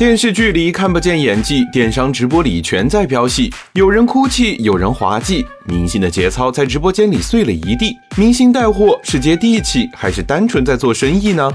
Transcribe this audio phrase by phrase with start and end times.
[0.00, 3.52] 电视剧里看不见演技，电商直播里全在飙戏。
[3.74, 7.94] 有人哭泣，有人滑稽，明星的节操在直播间里碎了一地。
[8.16, 11.52] 明星带货是接地气，还是单纯在做生意呢？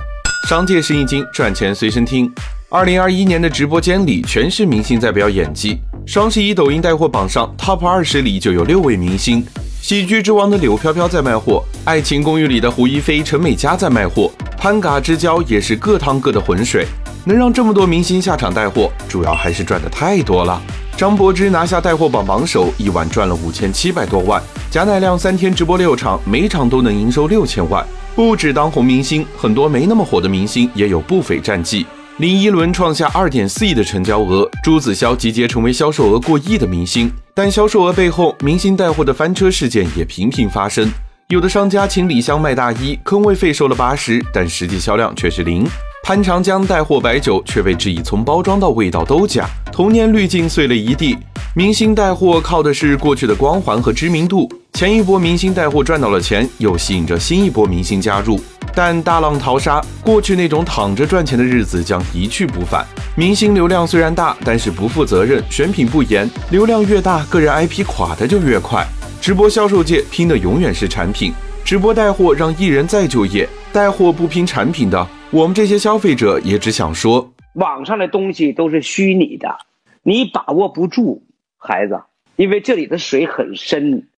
[0.47, 2.31] 商界生意经，赚钱随身听。
[2.69, 5.79] 二零二一年的直播间里全是明星在飙演技。
[6.05, 9.43] 双十一抖音带货榜上 TOP 二十里就有六位明星：
[9.81, 16.85] 喜剧之王的柳飘飘在卖货，爱情公寓里的胡一菲、陈美嘉在卖货，潘嘎之交也是各趟各的浑水。
[17.25, 20.61] 能让这么多明星下场带货，主要还是赚的太多了。
[20.95, 24.41] 张柏芝拿下带货榜榜首，一晚赚了五千七百多万。
[24.71, 27.85] 贾乃亮三天直播六场，每场都能营收六千万。
[28.15, 31.85] 不止当红明星，很多没那么火的明星也有不菲战绩。
[32.17, 37.11] 林依轮创下二点四亿的成交额，朱子骁集结成为销售额过亿的明星。
[37.33, 40.89] 但销售额背后，明星带货的翻车事件也频频发生。
[41.27, 45.67] 有的商家请李湘卖大衣，坑位费收了八十，但实际销量却是零。
[46.07, 51.17] 潘长江带货白酒，却被质疑从包装到味道都假，童年滤镜碎了一地。
[51.55, 58.39] 明星带货靠的是过去的光环和知名度，前一波明星带货赚到了钱，又吸引着新一波明星加入。
[58.75, 62.85] 但大浪淘沙，过去那种躺着赚钱的日子将一去不返。
[63.15, 68.85] 明星流量虽然大，但是不负责任，选品不严，流量越大，个人 IP 垮的就越快。
[69.19, 75.07] 直播销售界拼的永远是产品，直播带货让艺人再就业，带货不拼产品的。
[75.31, 79.57] 我们这些消费者也只想说，网上的东西都是虚拟的，
[80.03, 81.23] 你把握不住，
[81.57, 81.99] 孩子，
[82.35, 84.07] 因为这里的水很深。